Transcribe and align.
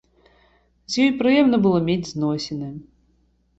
З 0.93 1.03
ёй 1.03 1.11
прыемна 1.19 1.61
было 1.67 1.83
мець 1.91 2.09
зносіны. 2.15 2.73